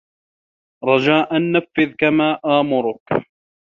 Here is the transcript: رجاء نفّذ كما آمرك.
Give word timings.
رجاء 0.83 1.29
نفّذ 1.51 1.95
كما 1.99 2.39
آمرك. 2.59 3.27